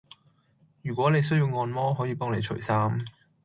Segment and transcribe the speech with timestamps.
[0.81, 3.05] 如果你需要按摩，可以幫你除衫